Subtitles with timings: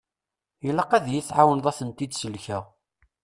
[0.67, 2.63] Ilaq ad yi-tɛawneḍ ad tent-id-sellkeɣ.